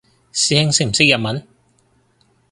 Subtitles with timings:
[0.33, 1.47] 師兄識唔識日文？